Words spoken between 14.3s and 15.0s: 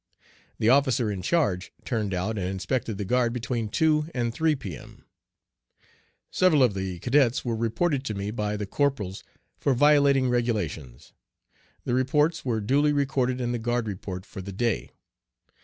the day.